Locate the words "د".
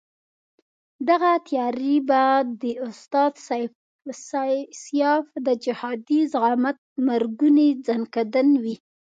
2.61-2.63, 5.45-5.47